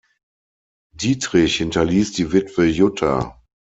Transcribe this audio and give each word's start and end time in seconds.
Dietrich 0.95 1.57
hinterließ 1.57 2.13
die 2.13 2.31
Witwe 2.33 2.65
Jutta. 2.65 3.39